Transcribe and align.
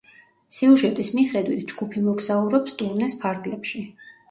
სიუჟეტის 0.55 1.11
მიხედვით, 1.17 1.61
ჯგუფი 1.73 2.03
მოგზაურობს 2.07 2.77
ტურნეს 2.83 3.17
ფარგლებში. 3.23 3.87